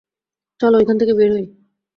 চলো, 0.59 0.75
এখান 0.79 0.95
থেকে 1.01 1.13
বের 1.19 1.29
হই! 1.35 1.45